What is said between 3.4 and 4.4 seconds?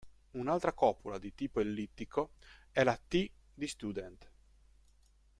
di Student.